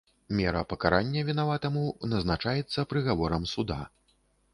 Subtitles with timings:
[0.37, 3.79] Мера пакарання вінаватаму назначаецца прыгаворам суда.